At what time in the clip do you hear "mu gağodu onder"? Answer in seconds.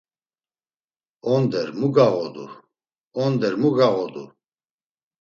1.79-3.53